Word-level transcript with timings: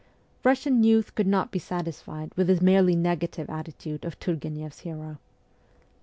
Russian 0.43 0.83
youth 0.83 1.13
could 1.13 1.27
not 1.27 1.51
be 1.51 1.59
satisfied 1.59 2.33
with 2.35 2.47
the 2.47 2.59
merely 2.59 2.95
negative 2.95 3.51
attitude 3.51 4.03
of 4.03 4.17
Turgueneff's 4.19 4.79
hero. 4.79 5.19